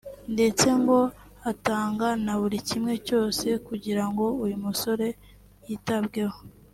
[0.33, 0.99] ndetse ngo
[1.51, 5.07] atanga na buri kimwe cyose kugira ngo uyu musore
[5.67, 6.37] yitabweho